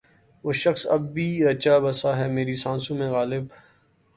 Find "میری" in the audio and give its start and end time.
2.27-2.55